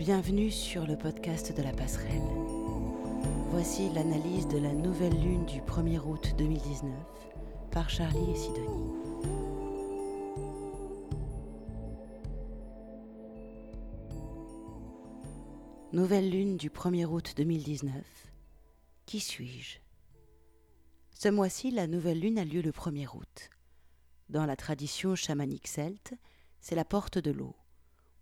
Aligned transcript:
Bienvenue 0.00 0.50
sur 0.50 0.86
le 0.86 0.96
podcast 0.96 1.54
de 1.54 1.62
la 1.62 1.72
passerelle. 1.72 2.22
Voici 3.50 3.90
l'analyse 3.90 4.48
de 4.48 4.56
la 4.56 4.72
nouvelle 4.72 5.12
lune 5.12 5.44
du 5.44 5.60
1er 5.60 5.98
août 5.98 6.32
2019 6.38 6.90
par 7.70 7.90
Charlie 7.90 8.30
et 8.30 8.34
Sidonie. 8.34 8.94
Nouvelle 15.92 16.30
lune 16.30 16.56
du 16.56 16.70
1er 16.70 17.04
août 17.04 17.34
2019. 17.36 17.92
Qui 19.04 19.20
suis-je? 19.20 19.80
Ce 21.10 21.28
mois-ci, 21.28 21.72
la 21.72 21.86
nouvelle 21.86 22.20
lune 22.20 22.38
a 22.38 22.46
lieu 22.46 22.62
le 22.62 22.72
1er 22.72 23.08
août. 23.14 23.50
Dans 24.30 24.46
la 24.46 24.56
tradition 24.56 25.14
chamanique 25.14 25.68
celte, 25.68 26.14
c'est 26.62 26.74
la 26.74 26.86
porte 26.86 27.18
de 27.18 27.32
l'eau. 27.32 27.54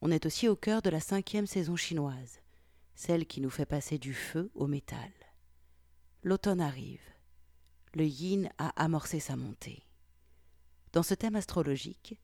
On 0.00 0.10
est 0.10 0.26
aussi 0.26 0.48
au 0.48 0.54
cœur 0.56 0.80
de 0.82 0.90
la 0.90 1.00
cinquième 1.00 1.46
saison 1.46 1.74
chinoise, 1.74 2.40
celle 2.94 3.26
qui 3.26 3.40
nous 3.40 3.50
fait 3.50 3.66
passer 3.66 3.98
du 3.98 4.14
feu 4.14 4.50
au 4.54 4.66
métal. 4.66 5.12
L'automne 6.22 6.60
arrive. 6.60 7.02
Le 7.94 8.04
yin 8.04 8.48
a 8.58 8.68
amorcé 8.82 9.18
sa 9.18 9.36
montée. 9.36 9.88
Dans 10.92 11.02
ce 11.02 11.14
thème 11.14 11.36
astrologique, 11.36 12.20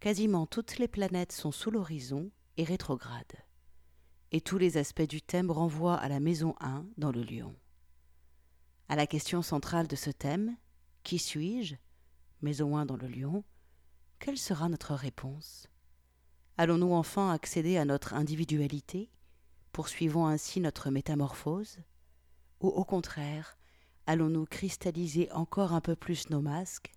quasiment 0.00 0.46
toutes 0.46 0.78
les 0.78 0.88
planètes 0.88 1.32
sont 1.32 1.52
sous 1.52 1.70
l'horizon 1.70 2.30
et 2.56 2.64
rétrogrades. 2.64 3.36
Et 4.32 4.40
tous 4.40 4.58
les 4.58 4.76
aspects 4.76 5.02
du 5.02 5.22
thème 5.22 5.50
renvoient 5.50 5.98
à 5.98 6.08
la 6.08 6.20
maison 6.20 6.54
1 6.60 6.86
dans 6.96 7.12
le 7.12 7.22
lion. 7.22 7.54
À 8.88 8.96
la 8.96 9.06
question 9.06 9.42
centrale 9.42 9.86
de 9.86 9.96
ce 9.96 10.10
thème, 10.10 10.56
qui 11.02 11.18
suis-je? 11.18 11.76
Maison 12.40 12.76
1 12.76 12.86
dans 12.86 12.96
le 12.96 13.06
lion, 13.06 13.44
quelle 14.18 14.38
sera 14.38 14.68
notre 14.68 14.94
réponse? 14.94 15.68
Allons-nous 16.58 16.92
enfin 16.92 17.30
accéder 17.30 17.78
à 17.78 17.84
notre 17.84 18.14
individualité, 18.14 19.10
poursuivant 19.72 20.26
ainsi 20.26 20.60
notre 20.60 20.90
métamorphose 20.90 21.78
Ou 22.60 22.68
au 22.68 22.84
contraire, 22.84 23.56
allons-nous 24.06 24.44
cristalliser 24.44 25.30
encore 25.32 25.72
un 25.72 25.80
peu 25.80 25.96
plus 25.96 26.28
nos 26.28 26.42
masques 26.42 26.92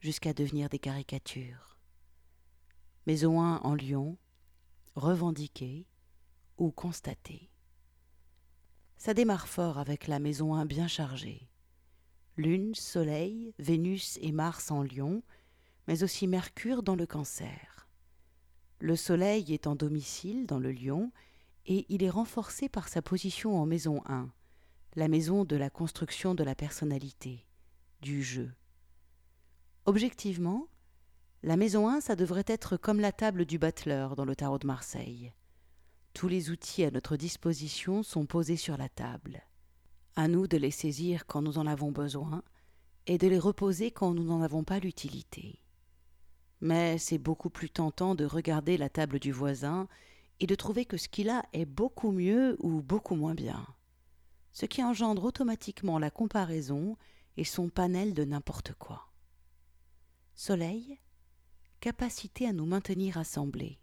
jusqu'à 0.00 0.34
devenir 0.34 0.68
des 0.68 0.78
caricatures? 0.78 1.78
Maison 3.06 3.40
1 3.40 3.58
en 3.58 3.74
lion, 3.74 4.18
revendiquer 4.94 5.86
ou 6.58 6.70
constater. 6.70 7.50
Ça 8.98 9.14
démarre 9.14 9.48
fort 9.48 9.78
avec 9.78 10.06
la 10.06 10.18
maison 10.18 10.54
1 10.54 10.66
bien 10.66 10.88
chargée. 10.88 11.48
Lune, 12.36 12.74
Soleil, 12.74 13.54
Vénus 13.58 14.18
et 14.20 14.32
Mars 14.32 14.70
en 14.70 14.82
lion, 14.82 15.22
mais 15.86 16.02
aussi 16.02 16.26
Mercure 16.26 16.82
dans 16.82 16.96
le 16.96 17.06
cancer. 17.06 17.77
Le 18.80 18.94
Soleil 18.94 19.52
est 19.52 19.66
en 19.66 19.74
domicile 19.74 20.46
dans 20.46 20.60
le 20.60 20.70
Lion 20.70 21.10
et 21.66 21.84
il 21.88 22.04
est 22.04 22.10
renforcé 22.10 22.68
par 22.68 22.88
sa 22.88 23.02
position 23.02 23.60
en 23.60 23.66
maison 23.66 24.02
1, 24.06 24.30
la 24.94 25.08
maison 25.08 25.44
de 25.44 25.56
la 25.56 25.68
construction 25.68 26.34
de 26.34 26.44
la 26.44 26.54
personnalité, 26.54 27.44
du 28.02 28.22
jeu. 28.22 28.52
Objectivement, 29.84 30.68
la 31.42 31.56
maison 31.56 31.88
1, 31.88 32.00
ça 32.00 32.14
devrait 32.14 32.44
être 32.46 32.76
comme 32.76 33.00
la 33.00 33.10
table 33.10 33.46
du 33.46 33.58
battleur 33.58 34.14
dans 34.14 34.24
le 34.24 34.36
tarot 34.36 34.58
de 34.58 34.66
Marseille. 34.66 35.32
Tous 36.14 36.28
les 36.28 36.50
outils 36.50 36.84
à 36.84 36.90
notre 36.90 37.16
disposition 37.16 38.02
sont 38.02 38.26
posés 38.26 38.56
sur 38.56 38.76
la 38.76 38.88
table. 38.88 39.42
À 40.14 40.28
nous 40.28 40.46
de 40.46 40.56
les 40.56 40.70
saisir 40.70 41.26
quand 41.26 41.42
nous 41.42 41.58
en 41.58 41.66
avons 41.66 41.90
besoin 41.90 42.42
et 43.06 43.18
de 43.18 43.26
les 43.26 43.38
reposer 43.38 43.90
quand 43.90 44.14
nous 44.14 44.24
n'en 44.24 44.42
avons 44.42 44.62
pas 44.62 44.78
l'utilité. 44.78 45.60
Mais 46.60 46.98
c'est 46.98 47.18
beaucoup 47.18 47.50
plus 47.50 47.70
tentant 47.70 48.14
de 48.14 48.24
regarder 48.24 48.76
la 48.76 48.88
table 48.88 49.18
du 49.18 49.32
voisin 49.32 49.88
et 50.40 50.46
de 50.46 50.54
trouver 50.54 50.84
que 50.84 50.96
ce 50.96 51.08
qu'il 51.08 51.30
a 51.30 51.44
est 51.52 51.66
beaucoup 51.66 52.10
mieux 52.10 52.56
ou 52.60 52.82
beaucoup 52.82 53.14
moins 53.14 53.34
bien. 53.34 53.66
Ce 54.52 54.66
qui 54.66 54.82
engendre 54.82 55.24
automatiquement 55.24 55.98
la 55.98 56.10
comparaison 56.10 56.96
et 57.36 57.44
son 57.44 57.68
panel 57.68 58.14
de 58.14 58.24
n'importe 58.24 58.74
quoi. 58.74 59.12
Soleil, 60.34 60.98
capacité 61.80 62.46
à 62.46 62.52
nous 62.52 62.66
maintenir 62.66 63.18
assemblés. 63.18 63.78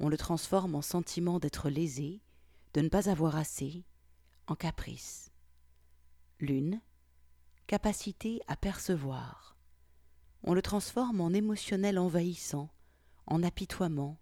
On 0.00 0.08
le 0.08 0.16
transforme 0.16 0.74
en 0.74 0.82
sentiment 0.82 1.38
d'être 1.38 1.70
lésé, 1.70 2.20
de 2.74 2.80
ne 2.80 2.88
pas 2.88 3.08
avoir 3.08 3.36
assez, 3.36 3.84
en 4.46 4.54
caprice. 4.54 5.30
Lune, 6.40 6.80
capacité 7.66 8.40
à 8.48 8.56
percevoir 8.56 9.53
on 10.44 10.52
le 10.52 10.60
transforme 10.60 11.22
en 11.22 11.30
émotionnel 11.30 11.98
envahissant, 11.98 12.68
en 13.26 13.42
apitoiement, 13.42 14.20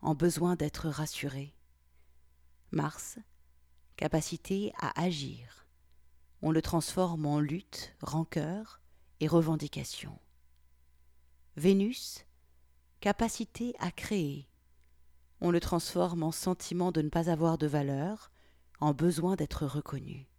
en 0.00 0.14
besoin 0.14 0.56
d'être 0.56 0.88
rassuré. 0.88 1.54
Mars, 2.70 3.18
capacité 3.96 4.72
à 4.80 4.98
agir. 4.98 5.66
On 6.40 6.52
le 6.52 6.62
transforme 6.62 7.26
en 7.26 7.38
lutte, 7.38 7.94
rancœur 8.00 8.80
et 9.20 9.28
revendication. 9.28 10.18
Vénus, 11.56 12.24
capacité 13.00 13.74
à 13.78 13.90
créer. 13.90 14.48
On 15.42 15.50
le 15.50 15.60
transforme 15.60 16.22
en 16.22 16.32
sentiment 16.32 16.92
de 16.92 17.02
ne 17.02 17.10
pas 17.10 17.28
avoir 17.28 17.58
de 17.58 17.66
valeur, 17.66 18.32
en 18.80 18.94
besoin 18.94 19.36
d'être 19.36 19.66
reconnu. 19.66 20.30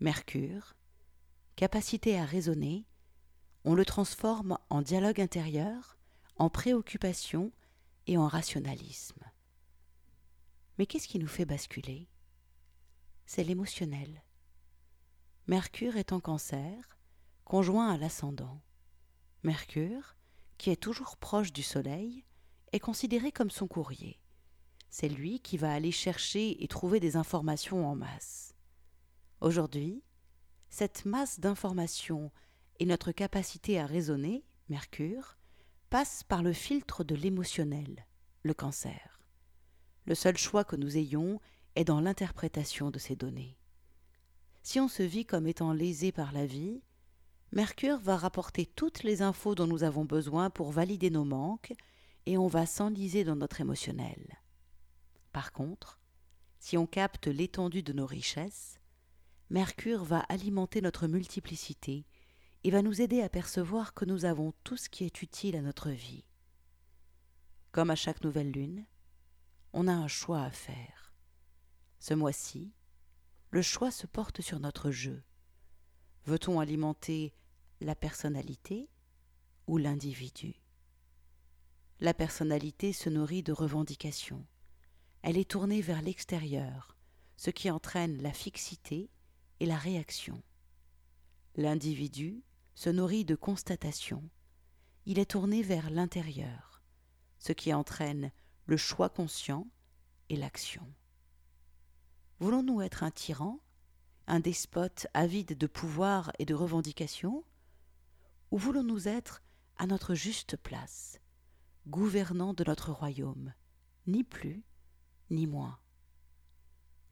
Mercure, 0.00 0.74
capacité 1.54 2.18
à 2.18 2.24
raisonner, 2.24 2.84
on 3.64 3.74
le 3.74 3.84
transforme 3.84 4.58
en 4.70 4.82
dialogue 4.82 5.20
intérieur, 5.20 5.98
en 6.36 6.50
préoccupation 6.50 7.52
et 8.06 8.16
en 8.16 8.26
rationalisme. 8.26 9.22
Mais 10.78 10.86
qu'est-ce 10.86 11.08
qui 11.08 11.18
nous 11.18 11.28
fait 11.28 11.44
basculer? 11.44 12.08
C'est 13.26 13.44
l'émotionnel. 13.44 14.22
Mercure 15.46 15.96
est 15.96 16.12
en 16.12 16.20
cancer, 16.20 16.98
conjoint 17.44 17.92
à 17.92 17.98
l'ascendant. 17.98 18.62
Mercure, 19.42 20.16
qui 20.56 20.70
est 20.70 20.82
toujours 20.82 21.16
proche 21.16 21.52
du 21.52 21.62
Soleil, 21.62 22.24
est 22.72 22.80
considéré 22.80 23.32
comme 23.32 23.50
son 23.50 23.66
courrier. 23.66 24.20
C'est 24.90 25.08
lui 25.08 25.40
qui 25.40 25.58
va 25.58 25.72
aller 25.72 25.92
chercher 25.92 26.62
et 26.62 26.68
trouver 26.68 27.00
des 27.00 27.16
informations 27.16 27.86
en 27.86 27.94
masse. 27.94 28.54
Aujourd'hui, 29.40 30.02
cette 30.70 31.04
masse 31.04 31.40
d'informations 31.40 32.30
et 32.78 32.86
notre 32.86 33.12
capacité 33.12 33.78
à 33.78 33.86
raisonner, 33.86 34.44
Mercure, 34.68 35.36
passe 35.90 36.22
par 36.22 36.42
le 36.42 36.52
filtre 36.52 37.04
de 37.04 37.14
l'émotionnel, 37.14 38.06
le 38.42 38.54
cancer. 38.54 39.20
Le 40.04 40.14
seul 40.14 40.36
choix 40.36 40.64
que 40.64 40.76
nous 40.76 40.96
ayons 40.96 41.40
est 41.74 41.84
dans 41.84 42.00
l'interprétation 42.00 42.90
de 42.90 42.98
ces 42.98 43.16
données. 43.16 43.58
Si 44.62 44.80
on 44.80 44.88
se 44.88 45.02
vit 45.02 45.24
comme 45.24 45.46
étant 45.46 45.72
lésé 45.72 46.12
par 46.12 46.32
la 46.32 46.46
vie, 46.46 46.82
Mercure 47.52 47.98
va 47.98 48.16
rapporter 48.16 48.66
toutes 48.66 49.02
les 49.02 49.22
infos 49.22 49.54
dont 49.54 49.66
nous 49.66 49.82
avons 49.82 50.04
besoin 50.04 50.50
pour 50.50 50.70
valider 50.70 51.08
nos 51.08 51.24
manques 51.24 51.72
et 52.26 52.36
on 52.36 52.46
va 52.46 52.66
s'enliser 52.66 53.24
dans 53.24 53.36
notre 53.36 53.62
émotionnel. 53.62 54.38
Par 55.32 55.52
contre, 55.52 55.98
si 56.58 56.76
on 56.76 56.86
capte 56.86 57.26
l'étendue 57.26 57.82
de 57.82 57.94
nos 57.94 58.06
richesses, 58.06 58.78
Mercure 59.50 60.04
va 60.04 60.18
alimenter 60.20 60.82
notre 60.82 61.06
multiplicité 61.06 62.04
et 62.64 62.70
va 62.70 62.82
nous 62.82 63.00
aider 63.00 63.22
à 63.22 63.28
percevoir 63.28 63.94
que 63.94 64.04
nous 64.04 64.24
avons 64.24 64.52
tout 64.64 64.76
ce 64.76 64.88
qui 64.88 65.04
est 65.04 65.22
utile 65.22 65.56
à 65.56 65.62
notre 65.62 65.90
vie. 65.90 66.24
Comme 67.72 67.90
à 67.90 67.94
chaque 67.94 68.24
nouvelle 68.24 68.50
lune, 68.50 68.84
on 69.72 69.86
a 69.86 69.92
un 69.92 70.08
choix 70.08 70.42
à 70.42 70.50
faire. 70.50 71.14
Ce 72.00 72.14
mois-ci, 72.14 72.72
le 73.50 73.62
choix 73.62 73.90
se 73.90 74.06
porte 74.06 74.40
sur 74.40 74.60
notre 74.60 74.90
jeu. 74.90 75.22
Veut-on 76.24 76.60
alimenter 76.60 77.32
la 77.80 77.94
personnalité 77.94 78.88
ou 79.66 79.78
l'individu? 79.78 80.54
La 82.00 82.14
personnalité 82.14 82.92
se 82.92 83.08
nourrit 83.08 83.42
de 83.42 83.52
revendications. 83.52 84.46
Elle 85.22 85.36
est 85.36 85.50
tournée 85.50 85.80
vers 85.80 86.02
l'extérieur, 86.02 86.96
ce 87.36 87.50
qui 87.50 87.70
entraîne 87.70 88.22
la 88.22 88.32
fixité 88.32 89.10
et 89.60 89.66
la 89.66 89.76
réaction. 89.76 90.42
L'individu 91.56 92.44
se 92.78 92.90
nourrit 92.90 93.24
de 93.24 93.34
constatations. 93.34 94.30
Il 95.04 95.18
est 95.18 95.32
tourné 95.32 95.62
vers 95.62 95.90
l'intérieur, 95.90 96.80
ce 97.40 97.50
qui 97.50 97.74
entraîne 97.74 98.30
le 98.66 98.76
choix 98.76 99.08
conscient 99.08 99.66
et 100.28 100.36
l'action. 100.36 100.86
Voulons-nous 102.38 102.80
être 102.80 103.02
un 103.02 103.10
tyran, 103.10 103.58
un 104.28 104.38
despote 104.38 105.08
avide 105.12 105.58
de 105.58 105.66
pouvoir 105.66 106.30
et 106.38 106.44
de 106.44 106.54
revendications, 106.54 107.44
ou 108.52 108.58
voulons-nous 108.58 109.08
être 109.08 109.42
à 109.76 109.88
notre 109.88 110.14
juste 110.14 110.56
place, 110.56 111.18
gouvernant 111.88 112.54
de 112.54 112.62
notre 112.62 112.92
royaume, 112.92 113.54
ni 114.06 114.22
plus 114.22 114.62
ni 115.30 115.48
moins? 115.48 115.80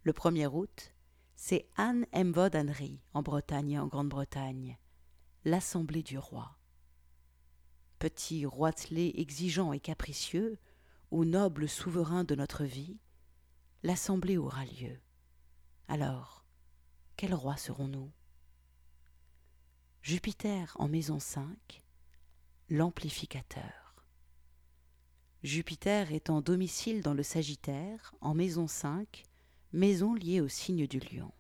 Le 0.05 0.13
1er 0.13 0.47
août, 0.47 0.95
c'est 1.35 1.69
Anne 1.75 2.07
Emvod 2.13 2.55
Henry 2.55 3.01
en 3.15 3.23
Bretagne 3.23 3.73
et 3.73 3.79
en 3.81 3.89
Grande-Bretagne 3.89 4.79
l'assemblée 5.47 6.03
du 6.03 6.19
roi. 6.19 6.59
Petit 8.01 8.45
roitelet 8.45 9.13
exigeant 9.15 9.73
et 9.73 9.79
capricieux, 9.79 10.59
ou 11.13 11.25
noble 11.25 11.69
souverain 11.69 12.25
de 12.25 12.35
notre 12.35 12.65
vie, 12.65 12.99
l'assemblée 13.85 14.39
aura 14.39 14.65
lieu. 14.65 14.99
Alors, 15.87 16.45
quel 17.17 17.33
roi 17.33 17.57
serons-nous? 17.57 18.11
Jupiter 20.03 20.77
en 20.81 20.89
maison 20.89 21.21
5, 21.21 21.85
l'amplificateur. 22.69 24.05
Jupiter 25.45 26.13
est 26.13 26.29
en 26.29 26.41
domicile 26.41 27.03
dans 27.03 27.15
le 27.15 27.23
Sagittaire, 27.23 28.13
en 28.21 28.35
maison 28.35 28.67
5, 28.67 29.23
maison 29.73 30.13
liée 30.15 30.41
au 30.41 30.49
signe 30.49 30.89
du 30.89 30.99
lion. 30.99 31.33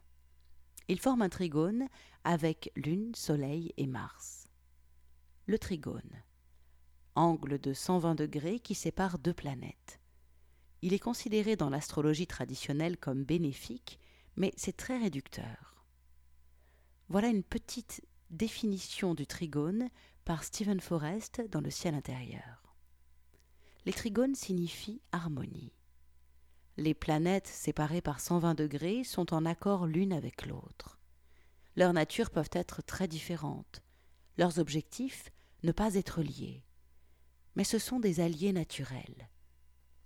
Il 0.88 1.00
forme 1.00 1.22
un 1.22 1.28
trigone 1.28 1.88
avec 2.26 2.72
Lune, 2.74 3.14
Soleil 3.14 3.72
et 3.76 3.86
Mars. 3.86 4.48
Le 5.46 5.60
trigone. 5.60 6.24
Angle 7.14 7.60
de 7.60 7.72
120 7.72 8.16
degrés 8.16 8.58
qui 8.58 8.74
sépare 8.74 9.20
deux 9.20 9.32
planètes. 9.32 10.00
Il 10.82 10.92
est 10.92 10.98
considéré 10.98 11.54
dans 11.54 11.70
l'astrologie 11.70 12.26
traditionnelle 12.26 12.96
comme 12.98 13.22
bénéfique, 13.22 14.00
mais 14.34 14.52
c'est 14.56 14.76
très 14.76 14.98
réducteur. 14.98 15.86
Voilà 17.08 17.28
une 17.28 17.44
petite 17.44 18.02
définition 18.30 19.14
du 19.14 19.28
trigone 19.28 19.88
par 20.24 20.42
Stephen 20.42 20.80
Forrest 20.80 21.40
dans 21.52 21.60
Le 21.60 21.70
ciel 21.70 21.94
intérieur. 21.94 22.74
Les 23.84 23.92
trigones 23.92 24.34
signifient 24.34 25.00
harmonie. 25.12 25.72
Les 26.76 26.92
planètes 26.92 27.46
séparées 27.46 28.02
par 28.02 28.18
120 28.18 28.54
degrés 28.54 29.04
sont 29.04 29.32
en 29.32 29.46
accord 29.46 29.86
l'une 29.86 30.12
avec 30.12 30.44
l'autre. 30.46 30.95
Leurs 31.76 31.92
natures 31.92 32.30
peuvent 32.30 32.50
être 32.52 32.82
très 32.82 33.06
différentes, 33.06 33.82
leurs 34.38 34.58
objectifs 34.58 35.30
ne 35.62 35.72
pas 35.72 35.94
être 35.94 36.22
liés, 36.22 36.64
mais 37.54 37.64
ce 37.64 37.78
sont 37.78 38.00
des 38.00 38.20
alliés 38.20 38.52
naturels. 38.52 39.28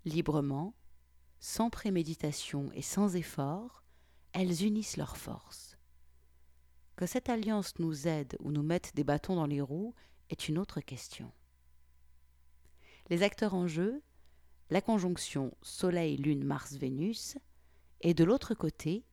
Librement, 0.04 0.74
sans 1.38 1.70
préméditation 1.70 2.70
et 2.72 2.82
sans 2.82 3.14
effort, 3.16 3.84
elles 4.32 4.64
unissent 4.64 4.96
leurs 4.96 5.16
forces. 5.16 5.76
Que 6.96 7.06
cette 7.06 7.28
alliance 7.28 7.78
nous 7.78 8.08
aide 8.08 8.36
ou 8.40 8.50
nous 8.50 8.62
mette 8.62 8.94
des 8.94 9.04
bâtons 9.04 9.36
dans 9.36 9.46
les 9.46 9.60
roues 9.60 9.94
est 10.28 10.48
une 10.48 10.58
autre 10.58 10.80
question. 10.80 11.32
Les 13.08 13.22
acteurs 13.22 13.54
en 13.54 13.66
jeu, 13.66 14.02
la 14.70 14.80
conjonction 14.80 15.56
Soleil, 15.62 16.16
Lune, 16.16 16.44
Mars, 16.44 16.74
Vénus, 16.74 17.38
et 18.02 18.14
de 18.14 18.24
l'autre 18.24 18.54
côté, 18.54 19.04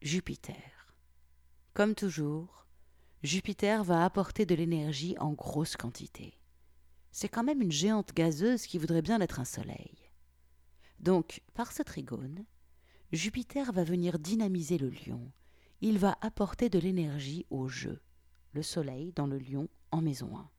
Jupiter. 0.00 0.71
Comme 1.74 1.94
toujours, 1.94 2.66
Jupiter 3.22 3.82
va 3.82 4.04
apporter 4.04 4.44
de 4.44 4.54
l'énergie 4.54 5.16
en 5.18 5.32
grosse 5.32 5.74
quantité. 5.74 6.38
C'est 7.12 7.30
quand 7.30 7.44
même 7.44 7.62
une 7.62 7.72
géante 7.72 8.12
gazeuse 8.12 8.66
qui 8.66 8.76
voudrait 8.76 9.00
bien 9.00 9.22
être 9.22 9.40
un 9.40 9.46
soleil. 9.46 10.10
Donc, 11.00 11.42
par 11.54 11.72
ce 11.72 11.82
trigone, 11.82 12.44
Jupiter 13.10 13.72
va 13.72 13.84
venir 13.84 14.18
dynamiser 14.18 14.76
le 14.76 14.90
lion. 14.90 15.32
Il 15.80 15.98
va 15.98 16.18
apporter 16.20 16.68
de 16.68 16.78
l'énergie 16.78 17.46
au 17.48 17.68
jeu, 17.68 18.02
le 18.52 18.62
soleil 18.62 19.12
dans 19.14 19.26
le 19.26 19.38
lion 19.38 19.70
en 19.92 20.02
maison 20.02 20.36
1. 20.36 20.50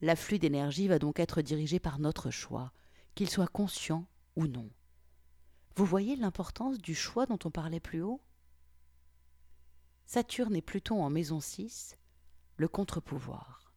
L'afflux 0.00 0.40
d'énergie 0.40 0.88
va 0.88 0.98
donc 0.98 1.20
être 1.20 1.40
dirigé 1.40 1.78
par 1.78 2.00
notre 2.00 2.32
choix, 2.32 2.72
qu'il 3.14 3.30
soit 3.30 3.46
conscient 3.46 4.08
ou 4.34 4.48
non. 4.48 4.68
Vous 5.76 5.84
voyez 5.84 6.16
l'importance 6.16 6.78
du 6.78 6.96
choix 6.96 7.26
dont 7.26 7.38
on 7.44 7.50
parlait 7.52 7.78
plus 7.78 8.02
haut? 8.02 8.20
Saturne 10.06 10.54
et 10.54 10.62
Pluton 10.62 11.02
en 11.02 11.10
maison 11.10 11.40
6, 11.40 11.96
le 12.56 12.68
contre-pouvoir. 12.68 13.72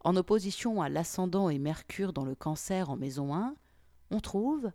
En 0.00 0.16
opposition 0.16 0.82
à 0.82 0.88
l'ascendant 0.88 1.48
et 1.48 1.58
Mercure 1.58 2.12
dans 2.12 2.24
le 2.24 2.34
cancer 2.34 2.90
en 2.90 2.96
maison 2.96 3.34
1, 3.34 3.56
on 4.10 4.20
trouve, 4.20 4.70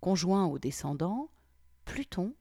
conjoint 0.00 0.46
au 0.46 0.58
descendant, 0.58 1.30
Pluton, 1.84 2.34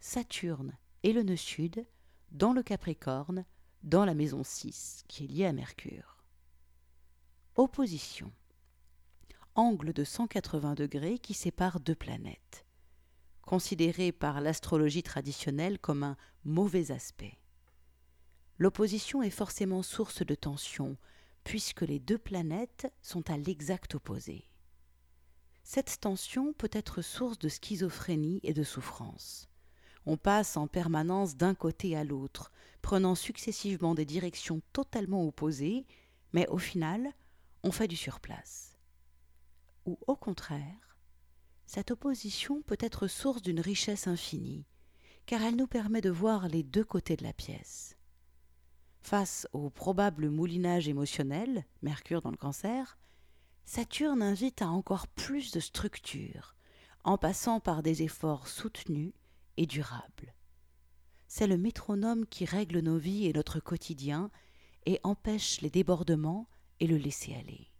Saturne 0.00 0.76
et 1.02 1.12
le 1.12 1.22
nœud 1.22 1.36
sud 1.36 1.86
dans 2.30 2.52
le 2.52 2.62
Capricorne, 2.62 3.44
dans 3.82 4.04
la 4.04 4.14
maison 4.14 4.44
6, 4.44 5.04
qui 5.08 5.24
est 5.24 5.28
liée 5.28 5.46
à 5.46 5.52
Mercure. 5.52 6.22
Opposition. 7.56 8.30
Angle 9.54 9.92
de 9.92 10.04
180 10.04 10.74
degrés 10.74 11.18
qui 11.18 11.34
sépare 11.34 11.80
deux 11.80 11.96
planètes, 11.96 12.64
considéré 13.48 14.12
par 14.12 14.42
l'astrologie 14.42 15.02
traditionnelle 15.02 15.78
comme 15.78 16.02
un 16.02 16.18
mauvais 16.44 16.90
aspect. 16.90 17.38
L'opposition 18.58 19.22
est 19.22 19.30
forcément 19.30 19.82
source 19.82 20.22
de 20.22 20.34
tension, 20.34 20.98
puisque 21.44 21.80
les 21.80 21.98
deux 21.98 22.18
planètes 22.18 22.92
sont 23.00 23.30
à 23.30 23.38
l'exact 23.38 23.94
opposé. 23.94 24.44
Cette 25.62 25.98
tension 25.98 26.52
peut 26.52 26.68
être 26.72 27.00
source 27.00 27.38
de 27.38 27.48
schizophrénie 27.48 28.40
et 28.42 28.52
de 28.52 28.62
souffrance. 28.62 29.48
On 30.04 30.18
passe 30.18 30.58
en 30.58 30.66
permanence 30.66 31.34
d'un 31.34 31.54
côté 31.54 31.96
à 31.96 32.04
l'autre, 32.04 32.52
prenant 32.82 33.14
successivement 33.14 33.94
des 33.94 34.04
directions 34.04 34.60
totalement 34.74 35.26
opposées, 35.26 35.86
mais 36.34 36.46
au 36.48 36.58
final, 36.58 37.14
on 37.62 37.72
fait 37.72 37.88
du 37.88 37.96
surplace. 37.96 38.76
Ou 39.86 39.98
au 40.06 40.16
contraire, 40.16 40.87
cette 41.68 41.90
opposition 41.90 42.62
peut 42.62 42.78
être 42.80 43.08
source 43.08 43.42
d'une 43.42 43.60
richesse 43.60 44.06
infinie, 44.06 44.64
car 45.26 45.42
elle 45.42 45.54
nous 45.54 45.66
permet 45.66 46.00
de 46.00 46.08
voir 46.08 46.48
les 46.48 46.62
deux 46.62 46.82
côtés 46.82 47.14
de 47.14 47.24
la 47.24 47.34
pièce. 47.34 47.94
Face 49.02 49.46
au 49.52 49.68
probable 49.68 50.30
moulinage 50.30 50.88
émotionnel, 50.88 51.66
Mercure 51.82 52.22
dans 52.22 52.30
le 52.30 52.38
cancer, 52.38 52.96
Saturne 53.66 54.22
invite 54.22 54.62
à 54.62 54.68
encore 54.68 55.08
plus 55.08 55.52
de 55.52 55.60
structure, 55.60 56.56
en 57.04 57.18
passant 57.18 57.60
par 57.60 57.82
des 57.82 58.02
efforts 58.02 58.48
soutenus 58.48 59.12
et 59.58 59.66
durables. 59.66 60.34
C'est 61.26 61.46
le 61.46 61.58
métronome 61.58 62.24
qui 62.24 62.46
règle 62.46 62.78
nos 62.78 62.96
vies 62.96 63.26
et 63.26 63.34
notre 63.34 63.60
quotidien 63.60 64.30
et 64.86 65.00
empêche 65.02 65.60
les 65.60 65.68
débordements 65.68 66.48
et 66.80 66.86
le 66.86 66.96
laisser 66.96 67.34
aller. 67.34 67.70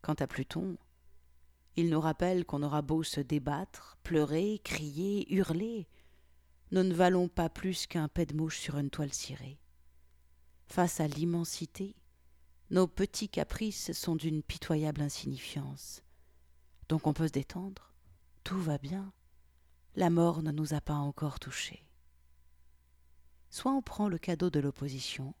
Quant 0.00 0.14
à 0.14 0.28
Pluton, 0.28 0.78
il 1.80 1.88
nous 1.88 2.00
rappelle 2.00 2.44
qu'on 2.44 2.62
aura 2.62 2.82
beau 2.82 3.02
se 3.02 3.20
débattre, 3.20 3.96
pleurer, 4.02 4.60
crier, 4.62 5.32
hurler, 5.34 5.88
nous 6.72 6.82
ne 6.82 6.92
valons 6.92 7.28
pas 7.28 7.48
plus 7.48 7.86
qu'un 7.86 8.06
pet 8.06 8.26
de 8.26 8.36
mouche 8.36 8.58
sur 8.58 8.76
une 8.76 8.90
toile 8.90 9.12
cirée. 9.12 9.58
Face 10.66 11.00
à 11.00 11.08
l'immensité, 11.08 11.96
nos 12.70 12.86
petits 12.86 13.28
caprices 13.28 13.92
sont 13.92 14.14
d'une 14.14 14.42
pitoyable 14.42 15.00
insignifiance. 15.00 16.02
Donc 16.88 17.06
on 17.06 17.14
peut 17.14 17.28
se 17.28 17.32
détendre. 17.32 17.94
Tout 18.44 18.60
va 18.60 18.76
bien. 18.76 19.12
La 19.96 20.10
mort 20.10 20.42
ne 20.42 20.52
nous 20.52 20.74
a 20.74 20.80
pas 20.80 20.94
encore 20.94 21.40
touchés. 21.40 21.88
Soit 23.48 23.72
on 23.72 23.82
prend 23.82 24.08
le 24.08 24.18
cadeau 24.18 24.50
de 24.50 24.60
l'opposition, 24.60 25.34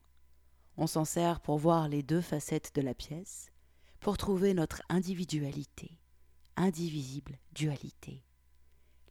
on 0.78 0.86
s'en 0.86 1.04
sert 1.04 1.40
pour 1.40 1.58
voir 1.58 1.86
les 1.88 2.02
deux 2.02 2.22
facettes 2.22 2.74
de 2.74 2.80
la 2.80 2.94
pièce, 2.94 3.52
pour 4.00 4.16
trouver 4.16 4.54
notre 4.54 4.82
individualité, 4.88 5.99
indivisible 6.60 7.38
dualité. 7.52 8.22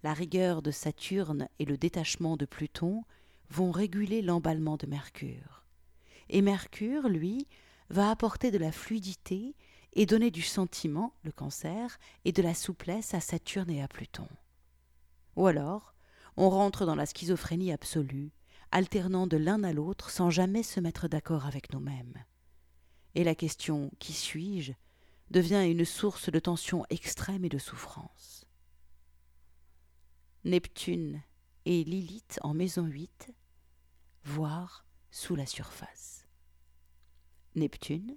La 0.04 0.14
rigueur 0.14 0.62
de 0.62 0.72
Saturne 0.72 1.50
et 1.60 1.66
le 1.66 1.78
détachement 1.78 2.38
de 2.38 2.46
Pluton 2.46 3.04
vont 3.50 3.72
réguler 3.72 4.22
l'emballement 4.22 4.78
de 4.78 4.86
Mercure. 4.86 5.66
Et 6.30 6.42
Mercure, 6.42 7.10
lui, 7.10 7.48
va 7.90 8.12
apporter 8.12 8.52
de 8.52 8.58
la 8.58 8.72
fluidité 8.72 9.56
et 9.94 10.06
donner 10.06 10.30
du 10.30 10.44
sentiment, 10.44 11.14
le 11.24 11.32
cancer, 11.32 11.98
et 12.24 12.32
de 12.32 12.44
la 12.44 12.54
souplesse 12.54 13.14
à 13.14 13.20
Saturne 13.20 13.72
et 13.72 13.82
à 13.82 13.88
Pluton. 13.88 14.28
Ou 15.36 15.48
alors, 15.48 15.96
on 16.38 16.50
rentre 16.50 16.86
dans 16.86 16.96
la 16.96 17.08
schizophrénie 17.08 17.72
absolue, 17.72 18.32
alternant 18.72 19.26
de 19.26 19.38
l'un 19.38 19.64
à 19.64 19.74
l'autre 19.74 20.12
sans 20.12 20.30
jamais 20.30 20.64
se 20.64 20.80
mettre 20.80 21.08
d'accord 21.08 21.48
avec 21.48 21.74
nous-mêmes. 21.74 22.24
Et 23.16 23.24
la 23.24 23.34
question 23.34 23.92
qui 23.98 24.14
suis-je 24.14 24.74
devient 25.32 25.70
une 25.70 25.86
source 25.86 26.30
de 26.30 26.40
tension 26.40 26.86
extrême 26.90 27.46
et 27.46 27.50
de 27.50 27.58
souffrance. 27.58 28.46
Neptune 30.44 31.22
et 31.66 31.84
Lilith 31.84 32.40
en 32.44 32.54
maison 32.54 32.86
8, 32.86 33.32
voire 34.24 34.86
sous 35.12 35.36
la 35.36 35.46
surface. 35.46 36.28
Neptune, 37.56 38.16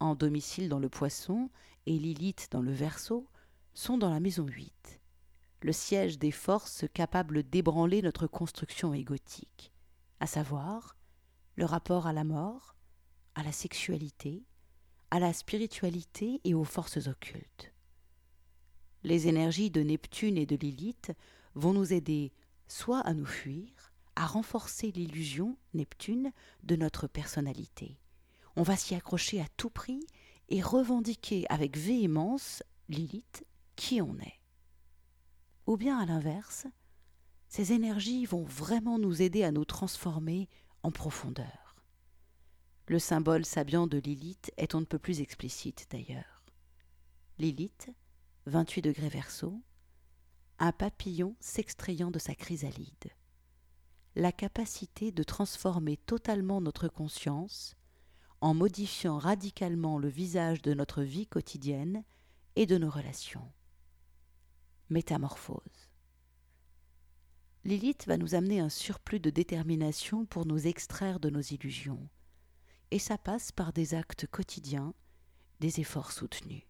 en 0.00 0.14
domicile 0.14 0.68
dans 0.68 0.78
le 0.78 0.88
poisson, 0.88 1.50
et 1.86 1.98
Lilith 1.98 2.48
dans 2.50 2.62
le 2.62 2.72
verso, 2.72 3.28
sont 3.74 3.98
dans 3.98 4.10
la 4.10 4.20
maison 4.20 4.46
8, 4.46 5.00
le 5.62 5.72
siège 5.72 6.18
des 6.18 6.30
forces 6.30 6.84
capables 6.94 7.42
d'ébranler 7.42 8.02
notre 8.02 8.26
construction 8.26 8.94
égotique, 8.94 9.72
à 10.20 10.26
savoir 10.26 10.96
le 11.56 11.64
rapport 11.64 12.06
à 12.06 12.12
la 12.12 12.24
mort, 12.24 12.76
à 13.34 13.42
la 13.42 13.52
sexualité, 13.52 14.44
à 15.10 15.18
la 15.20 15.32
spiritualité 15.32 16.40
et 16.44 16.54
aux 16.54 16.64
forces 16.64 17.06
occultes. 17.06 17.72
Les 19.04 19.28
énergies 19.28 19.70
de 19.70 19.82
Neptune 19.82 20.36
et 20.36 20.46
de 20.46 20.56
Lilith 20.56 21.12
vont 21.54 21.72
nous 21.72 21.92
aider 21.92 22.32
soit 22.66 23.00
à 23.00 23.14
nous 23.14 23.26
fuir, 23.26 23.92
à 24.16 24.26
renforcer 24.26 24.90
l'illusion, 24.90 25.56
Neptune, 25.74 26.32
de 26.64 26.76
notre 26.76 27.06
personnalité, 27.06 27.98
on 28.58 28.64
va 28.64 28.76
s'y 28.76 28.96
accrocher 28.96 29.40
à 29.40 29.46
tout 29.56 29.70
prix 29.70 30.04
et 30.48 30.60
revendiquer 30.60 31.46
avec 31.48 31.76
véhémence, 31.76 32.64
Lilith, 32.88 33.46
qui 33.76 34.02
on 34.02 34.18
est. 34.18 34.40
Ou 35.68 35.76
bien 35.76 35.96
à 35.96 36.06
l'inverse, 36.06 36.66
ces 37.46 37.72
énergies 37.72 38.26
vont 38.26 38.42
vraiment 38.42 38.98
nous 38.98 39.22
aider 39.22 39.44
à 39.44 39.52
nous 39.52 39.64
transformer 39.64 40.48
en 40.82 40.90
profondeur. 40.90 41.67
Le 42.88 42.98
symbole 42.98 43.44
sabiant 43.44 43.86
de 43.86 43.98
Lilith 43.98 44.50
est 44.56 44.74
on 44.74 44.80
ne 44.80 44.86
peut 44.86 44.98
plus 44.98 45.20
explicite 45.20 45.86
d'ailleurs. 45.90 46.42
Lilith, 47.38 47.90
28 48.46 48.80
degrés 48.80 49.10
verso, 49.10 49.60
un 50.58 50.72
papillon 50.72 51.36
s'extrayant 51.38 52.10
de 52.10 52.18
sa 52.18 52.34
chrysalide. 52.34 53.12
La 54.16 54.32
capacité 54.32 55.12
de 55.12 55.22
transformer 55.22 55.98
totalement 55.98 56.62
notre 56.62 56.88
conscience 56.88 57.76
en 58.40 58.54
modifiant 58.54 59.18
radicalement 59.18 59.98
le 59.98 60.08
visage 60.08 60.62
de 60.62 60.72
notre 60.72 61.02
vie 61.02 61.26
quotidienne 61.26 62.04
et 62.56 62.64
de 62.64 62.78
nos 62.78 62.90
relations. 62.90 63.52
Métamorphose. 64.88 65.90
Lilith 67.64 68.06
va 68.06 68.16
nous 68.16 68.34
amener 68.34 68.60
un 68.60 68.70
surplus 68.70 69.20
de 69.20 69.28
détermination 69.28 70.24
pour 70.24 70.46
nous 70.46 70.66
extraire 70.66 71.20
de 71.20 71.28
nos 71.28 71.42
illusions, 71.42 72.08
et 72.90 72.98
ça 72.98 73.18
passe 73.18 73.52
par 73.52 73.72
des 73.72 73.94
actes 73.94 74.26
quotidiens, 74.26 74.94
des 75.60 75.80
efforts 75.80 76.12
soutenus. 76.12 76.62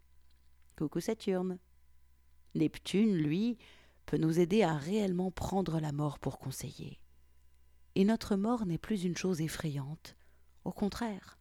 Coucou 0.77 0.99
Saturne. 0.99 1.59
Neptune, 2.55 3.15
lui, 3.15 3.57
peut 4.05 4.17
nous 4.17 4.39
aider 4.39 4.63
à 4.63 4.75
réellement 4.75 5.31
prendre 5.31 5.79
la 5.79 5.91
mort 5.91 6.19
pour 6.19 6.39
conseiller. 6.39 6.99
Et 7.95 8.05
notre 8.05 8.35
mort 8.35 8.65
n'est 8.65 8.77
plus 8.77 9.03
une 9.03 9.17
chose 9.17 9.41
effrayante. 9.41 10.15
Au 10.65 10.71
contraire, 10.71 11.37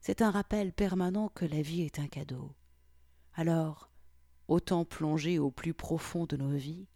c'est 0.00 0.22
un 0.22 0.30
rappel 0.30 0.72
permanent 0.72 1.28
que 1.28 1.44
la 1.44 1.62
vie 1.62 1.82
est 1.82 1.98
un 1.98 2.08
cadeau. 2.08 2.54
Alors, 3.34 3.90
autant 4.48 4.84
plonger 4.84 5.38
au 5.38 5.50
plus 5.50 5.74
profond 5.74 6.26
de 6.26 6.36
nos 6.36 6.56
vies 6.56 6.86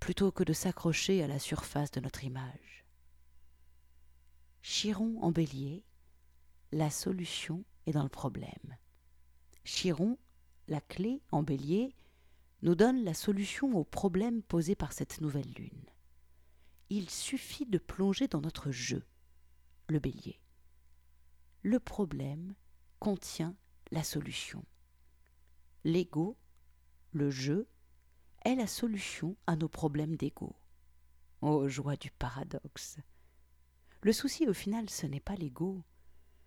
plutôt 0.00 0.32
que 0.32 0.44
de 0.44 0.52
s'accrocher 0.52 1.22
à 1.22 1.26
la 1.26 1.38
surface 1.38 1.90
de 1.90 2.00
notre 2.00 2.24
image. 2.24 2.84
Chiron 4.62 5.18
en 5.22 5.32
bélier, 5.32 5.84
la 6.74 6.90
solution 6.90 7.64
est 7.86 7.92
dans 7.92 8.02
le 8.02 8.08
problème. 8.08 8.76
Chiron, 9.62 10.18
la 10.66 10.80
clé 10.80 11.22
en 11.30 11.44
bélier, 11.44 11.94
nous 12.62 12.74
donne 12.74 13.04
la 13.04 13.14
solution 13.14 13.72
au 13.76 13.84
problème 13.84 14.42
posé 14.42 14.74
par 14.74 14.92
cette 14.92 15.20
nouvelle 15.20 15.52
lune. 15.52 15.86
Il 16.90 17.10
suffit 17.10 17.64
de 17.64 17.78
plonger 17.78 18.26
dans 18.26 18.40
notre 18.40 18.72
jeu, 18.72 19.06
le 19.88 20.00
bélier. 20.00 20.40
Le 21.62 21.78
problème 21.78 22.56
contient 22.98 23.54
la 23.92 24.02
solution. 24.02 24.64
L'ego, 25.84 26.36
le 27.12 27.30
jeu, 27.30 27.68
est 28.44 28.56
la 28.56 28.66
solution 28.66 29.36
à 29.46 29.54
nos 29.54 29.68
problèmes 29.68 30.16
d'ego. 30.16 30.56
Oh, 31.40 31.68
joie 31.68 31.96
du 31.96 32.10
paradoxe. 32.10 32.98
Le 34.00 34.12
souci 34.12 34.48
au 34.48 34.52
final, 34.52 34.90
ce 34.90 35.06
n'est 35.06 35.20
pas 35.20 35.36
l'ego, 35.36 35.84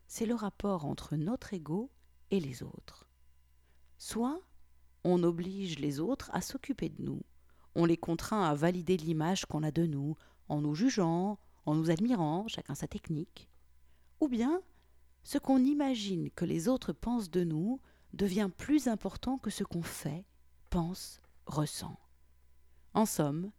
c'est 0.07 0.25
le 0.25 0.35
rapport 0.35 0.85
entre 0.85 1.15
notre 1.15 1.53
ego 1.53 1.91
et 2.31 2.39
les 2.39 2.63
autres. 2.63 3.07
Soit 3.97 4.41
on 5.03 5.23
oblige 5.23 5.79
les 5.79 5.99
autres 5.99 6.29
à 6.33 6.41
s'occuper 6.41 6.89
de 6.89 7.01
nous, 7.01 7.21
on 7.75 7.85
les 7.85 7.97
contraint 7.97 8.43
à 8.43 8.55
valider 8.55 8.97
l'image 8.97 9.45
qu'on 9.45 9.63
a 9.63 9.71
de 9.71 9.85
nous, 9.85 10.15
en 10.49 10.61
nous 10.61 10.75
jugeant, 10.75 11.39
en 11.65 11.75
nous 11.75 11.91
admirant, 11.91 12.47
chacun 12.47 12.73
sa 12.73 12.87
technique. 12.87 13.49
Ou 14.19 14.27
bien, 14.27 14.61
ce 15.23 15.37
qu'on 15.37 15.63
imagine 15.63 16.31
que 16.31 16.45
les 16.45 16.67
autres 16.67 16.93
pensent 16.93 17.29
de 17.29 17.43
nous 17.43 17.79
devient 18.13 18.49
plus 18.57 18.87
important 18.87 19.37
que 19.37 19.49
ce 19.49 19.63
qu'on 19.63 19.83
fait, 19.83 20.25
pense 20.69 21.21
ressent. 21.45 21.99
En 22.93 23.05
somme, 23.05 23.51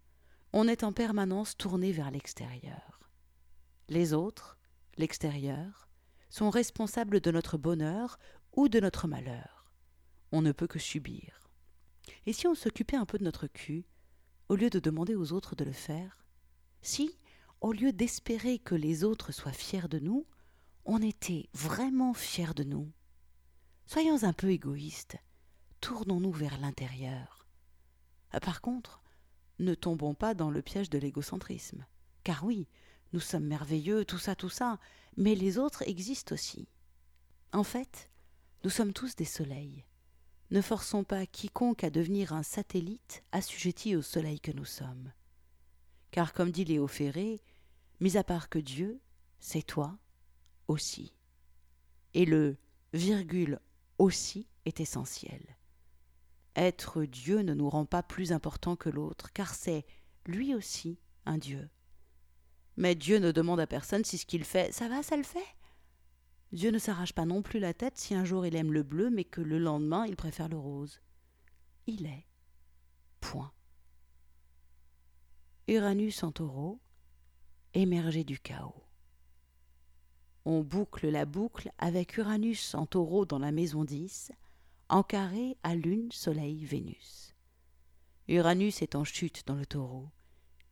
on 0.53 0.67
est 0.67 0.83
en 0.83 0.93
permanence 0.93 1.57
tourné 1.57 1.93
vers 1.93 2.11
l'extérieur. 2.11 3.13
Les 3.89 4.15
autres, 4.15 4.59
l'extérieur, 4.97 5.88
sont 6.29 6.51
responsables 6.51 7.21
de 7.21 7.31
notre 7.31 7.59
bonheur 7.59 8.19
ou 8.53 8.69
de 8.69 8.81
notre 8.81 9.09
malheur. 9.09 9.71
On 10.33 10.43
ne 10.43 10.53
peut 10.53 10.67
que 10.67 10.79
subir. 10.79 11.49
Et 12.27 12.33
si 12.33 12.47
on 12.47 12.55
s'occupait 12.55 12.97
un 12.97 13.07
peu 13.07 13.19
de 13.19 13.25
notre 13.25 13.47
cul, 13.47 13.87
au 14.49 14.57
lieu 14.57 14.71
de 14.71 14.81
demander 14.81 15.15
aux 15.15 15.33
autres 15.33 15.55
de 15.57 15.65
le 15.65 15.73
faire? 15.73 16.25
Si, 16.83 17.19
au 17.61 17.73
lieu 17.73 17.93
d'espérer 17.93 18.59
que 18.59 18.75
les 18.75 19.05
autres 19.05 19.33
soient 19.33 19.53
fiers 19.53 19.89
de 19.89 19.99
nous, 19.99 20.27
on 20.85 21.03
était 21.03 21.49
vraiment 21.53 22.15
fiers 22.15 22.55
de 22.55 22.65
nous? 22.65 22.91
Soyons 23.87 24.25
un 24.25 24.33
peu 24.33 24.51
égoïstes, 24.51 25.17
tournons-nous 25.81 26.33
vers 26.33 26.59
l'intérieur. 26.59 27.47
Ah, 28.33 28.41
par 28.41 28.61
contre, 28.61 29.03
ne 29.59 29.75
tombons 29.75 30.15
pas 30.15 30.35
dans 30.35 30.51
le 30.51 30.63
piège 30.63 30.91
de 30.91 30.99
l'égocentrisme. 30.99 31.87
Car 32.23 32.45
oui, 32.45 32.69
nous 33.13 33.21
sommes 33.21 33.47
merveilleux, 33.47 34.05
tout 34.05 34.19
ça, 34.19 34.35
tout 34.35 34.51
ça, 34.51 34.79
mais 35.19 35.35
les 35.35 35.59
autres 35.59 35.83
existent 35.87 36.33
aussi. 36.33 36.69
En 37.53 37.65
fait, 37.65 38.09
nous 38.63 38.71
sommes 38.71 38.93
tous 38.93 39.17
des 39.17 39.25
soleils. 39.25 39.85
Ne 40.53 40.63
forçons 40.63 41.03
pas 41.03 41.27
quiconque 41.27 41.83
à 41.83 41.91
devenir 41.91 42.33
un 42.33 42.45
satellite 42.45 43.25
assujetti 43.33 43.97
au 43.97 44.03
soleil 44.03 44.41
que 44.41 44.53
nous 44.53 44.65
sommes. 44.65 45.13
Car 46.13 46.33
comme 46.33 46.53
dit 46.53 46.65
Léo 46.65 46.87
Ferré, 46.87 47.43
mis 47.99 48.17
à 48.17 48.23
part 48.23 48.49
que 48.49 48.61
Dieu, 48.61 49.01
c'est 49.41 49.67
toi 49.67 49.99
aussi. 50.69 51.13
Et 52.15 52.25
le 52.25 52.57
virgule 52.93 53.59
aussi 53.99 54.47
est 54.67 54.79
essentiel. 54.79 55.57
Être 56.55 57.05
Dieu 57.05 57.41
ne 57.41 57.55
nous 57.55 57.69
rend 57.69 57.87
pas 57.87 58.05
plus 58.05 58.31
importants 58.31 58.77
que 58.77 58.89
l'autre, 58.89 59.33
car 59.33 59.53
c'est 59.53 59.85
lui 60.27 60.55
aussi 60.55 61.01
un 61.27 61.39
Dieu. 61.39 61.69
Mais 62.79 62.95
Dieu 62.95 63.19
ne 63.19 63.33
demande 63.33 63.59
à 63.59 63.67
personne 63.67 64.05
si 64.05 64.19
ce 64.19 64.25
qu'il 64.25 64.45
fait, 64.45 64.73
ça 64.73 64.89
va, 64.89 65.03
ça 65.03 65.17
le 65.17 65.25
fait. 65.25 65.45
Dieu 66.53 66.71
ne 66.71 66.79
s'arrache 66.79 67.13
pas 67.13 67.25
non 67.25 67.43
plus 67.43 67.59
la 67.59 67.75
tête 67.75 67.99
si 67.99 68.15
un 68.15 68.25
jour 68.25 68.47
il 68.47 68.55
aime 68.55 68.73
le 68.73 68.85
bleu, 68.85 69.11
mais 69.11 69.25
que 69.25 69.41
le 69.41 69.59
lendemain 69.59 70.07
il 70.07 70.15
préfère 70.15 70.49
le 70.49 70.59
rose. 70.59 71.01
Il 71.89 72.07
est. 72.07 72.25
Point. 73.21 73.51
Uranus 75.67 76.23
en 76.23 76.31
taureau, 76.31 76.79
émergé 77.75 78.23
du 78.23 78.39
chaos. 78.39 78.85
On 80.45 80.61
boucle 80.61 81.09
la 81.09 81.27
boucle 81.27 81.73
avec 81.79 82.17
Uranus 82.17 82.77
en 82.77 82.87
taureau 82.87 83.27
dans 83.27 83.41
la 83.41 83.51
maison 83.51 83.83
10, 83.83 84.31
en 84.89 85.03
carré 85.03 85.59
à 85.65 85.75
Lune, 85.75 86.13
Soleil, 86.13 86.65
Vénus. 86.65 87.35
Uranus 88.29 88.83
est 88.83 88.95
en 88.95 89.03
chute 89.03 89.43
dans 89.49 89.57
le 89.57 89.67
taureau. 89.67 90.11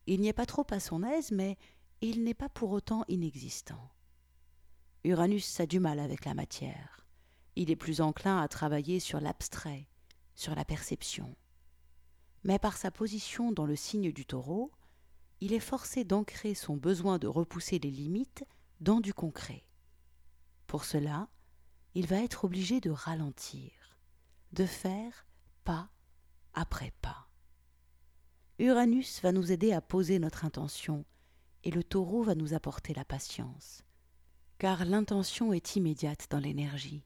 Il 0.06 0.20
n'y 0.20 0.28
est 0.28 0.32
pas 0.32 0.46
trop 0.46 0.66
à 0.70 0.78
son 0.78 1.02
aise, 1.02 1.32
mais 1.32 1.58
il 2.00 2.24
n'est 2.24 2.34
pas 2.34 2.48
pour 2.48 2.70
autant 2.70 3.04
inexistant. 3.08 3.90
Uranus 5.04 5.60
a 5.60 5.66
du 5.66 5.80
mal 5.80 5.98
avec 5.98 6.24
la 6.24 6.34
matière. 6.34 7.06
Il 7.54 7.70
est 7.70 7.76
plus 7.76 8.00
enclin 8.00 8.40
à 8.40 8.48
travailler 8.48 9.00
sur 9.00 9.20
l'abstrait, 9.20 9.88
sur 10.34 10.54
la 10.54 10.64
perception. 10.64 11.36
Mais 12.44 12.58
par 12.58 12.76
sa 12.76 12.90
position 12.90 13.52
dans 13.52 13.66
le 13.66 13.76
signe 13.76 14.12
du 14.12 14.26
taureau, 14.26 14.72
il 15.40 15.52
est 15.52 15.60
forcé 15.60 16.04
d'ancrer 16.04 16.54
son 16.54 16.76
besoin 16.76 17.18
de 17.18 17.26
repousser 17.26 17.78
les 17.78 17.90
limites 17.90 18.44
dans 18.80 19.00
du 19.00 19.14
concret. 19.14 19.64
Pour 20.66 20.84
cela, 20.84 21.28
il 21.94 22.06
va 22.06 22.22
être 22.22 22.44
obligé 22.44 22.80
de 22.80 22.90
ralentir 22.90 23.72
de 24.52 24.64
faire 24.64 25.26
pas 25.64 25.90
après 26.54 26.92
pas. 27.02 27.28
Uranus 28.58 29.20
va 29.20 29.32
nous 29.32 29.52
aider 29.52 29.72
à 29.72 29.82
poser 29.82 30.18
notre 30.18 30.44
intention 30.44 31.04
et 31.66 31.72
le 31.72 31.82
taureau 31.82 32.22
va 32.22 32.36
nous 32.36 32.54
apporter 32.54 32.94
la 32.94 33.04
patience. 33.04 33.82
Car 34.58 34.84
l'intention 34.84 35.52
est 35.52 35.74
immédiate 35.74 36.28
dans 36.30 36.38
l'énergie, 36.38 37.02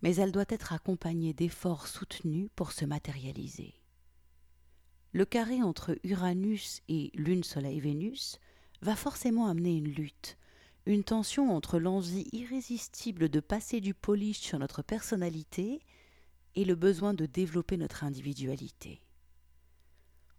mais 0.00 0.14
elle 0.14 0.30
doit 0.30 0.44
être 0.48 0.72
accompagnée 0.72 1.34
d'efforts 1.34 1.88
soutenus 1.88 2.50
pour 2.54 2.70
se 2.70 2.84
matérialiser. 2.84 3.74
Le 5.12 5.24
carré 5.24 5.60
entre 5.60 5.98
Uranus 6.04 6.82
et 6.88 7.10
Lune 7.14 7.42
Soleil 7.42 7.80
Vénus 7.80 8.38
va 8.80 8.94
forcément 8.94 9.48
amener 9.48 9.76
une 9.76 9.92
lutte, 9.92 10.38
une 10.86 11.02
tension 11.02 11.50
entre 11.50 11.80
l'envie 11.80 12.28
irrésistible 12.30 13.28
de 13.28 13.40
passer 13.40 13.80
du 13.80 13.92
polish 13.92 14.38
sur 14.38 14.60
notre 14.60 14.82
personnalité 14.82 15.80
et 16.54 16.64
le 16.64 16.76
besoin 16.76 17.12
de 17.12 17.26
développer 17.26 17.76
notre 17.76 18.04
individualité. 18.04 19.02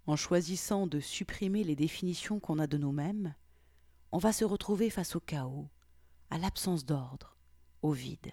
En 0.07 0.15
choisissant 0.15 0.87
de 0.87 1.01
supprimer 1.01 1.65
les 1.65 1.75
définitions 1.75 2.39
qu'on 2.39 2.57
a 2.57 2.65
de 2.65 2.77
nous-mêmes, 2.77 3.35
on 4.11 4.17
va 4.17 4.33
se 4.33 4.43
retrouver 4.43 4.89
face 4.89 5.15
au 5.15 5.19
chaos, 5.19 5.69
à 6.29 6.37
l'absence 6.37 6.85
d'ordre, 6.85 7.37
au 7.81 7.91
vide. 7.91 8.31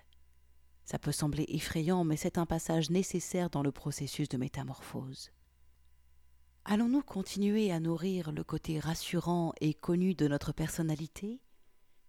Ça 0.85 0.99
peut 0.99 1.13
sembler 1.13 1.45
effrayant, 1.49 2.03
mais 2.05 2.17
c'est 2.17 2.39
un 2.39 2.47
passage 2.47 2.91
nécessaire 2.91 3.51
dans 3.51 3.63
le 3.63 3.73
processus 3.73 4.29
de 4.29 4.39
métamorphose. 4.39 5.31
Allons-nous 6.65 7.03
continuer 7.03 7.71
à 7.71 7.81
nourrir 7.81 8.33
le 8.33 8.43
côté 8.43 8.79
rassurant 8.81 9.53
et 9.61 9.73
connu 9.73 10.15
de 10.15 10.29
notre 10.29 10.53
personnalité, 10.53 11.41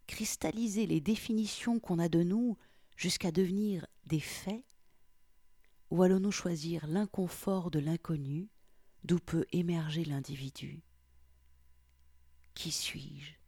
cristalliser 0.08 0.86
les 0.86 1.02
définitions 1.02 1.80
qu'on 1.80 2.00
a 2.00 2.10
de 2.10 2.24
nous 2.24 2.58
jusqu'à 2.98 3.32
devenir 3.32 3.86
des 4.06 4.20
faits? 4.20 4.66
Ou 5.92 6.04
allons-nous 6.04 6.32
choisir 6.32 6.88
l'inconfort 6.88 7.72
de 7.72 7.80
l'inconnu, 7.80 8.50
d'où 9.04 9.20
peut 9.20 9.46
émerger 9.52 10.06
l'individu? 10.06 10.84
Qui 12.54 12.72
suis-je? 12.72 13.39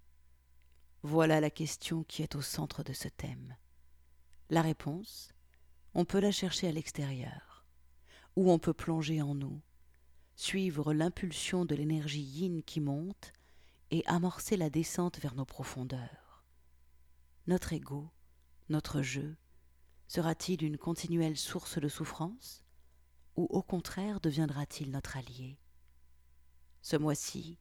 Voilà 1.03 1.41
la 1.41 1.49
question 1.49 2.03
qui 2.03 2.21
est 2.21 2.35
au 2.35 2.41
centre 2.41 2.83
de 2.83 2.93
ce 2.93 3.07
thème. 3.07 3.55
La 4.49 4.61
réponse, 4.61 5.31
on 5.93 6.05
peut 6.05 6.19
la 6.19 6.31
chercher 6.31 6.67
à 6.67 6.71
l'extérieur, 6.71 7.65
ou 8.35 8.51
on 8.51 8.59
peut 8.59 8.73
plonger 8.73 9.21
en 9.21 9.33
nous, 9.33 9.61
suivre 10.35 10.93
l'impulsion 10.93 11.65
de 11.65 11.73
l'énergie 11.73 12.21
yin 12.21 12.61
qui 12.61 12.81
monte 12.81 13.33
et 13.89 14.05
amorcer 14.05 14.57
la 14.57 14.69
descente 14.69 15.19
vers 15.19 15.35
nos 15.35 15.45
profondeurs. 15.45 16.45
Notre 17.47 17.73
ego, 17.73 18.11
notre 18.69 19.01
jeu, 19.01 19.35
sera-t-il 20.07 20.63
une 20.63 20.77
continuelle 20.77 21.37
source 21.37 21.79
de 21.79 21.87
souffrance 21.87 22.63
ou 23.35 23.45
au 23.45 23.63
contraire 23.63 24.21
deviendra-t-il 24.21 24.91
notre 24.91 25.17
allié? 25.17 25.57
Ce 26.81 26.95
mois-ci, 26.95 27.57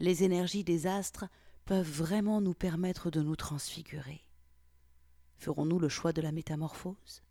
les 0.00 0.22
énergies 0.22 0.64
des 0.64 0.86
astres 0.86 1.26
peuvent 1.68 1.86
vraiment 1.86 2.40
nous 2.40 2.54
permettre 2.54 3.10
de 3.10 3.20
nous 3.20 3.36
transfigurer. 3.36 4.24
Ferons-nous 5.36 5.78
le 5.78 5.90
choix 5.90 6.14
de 6.14 6.22
la 6.22 6.32
métamorphose? 6.32 7.22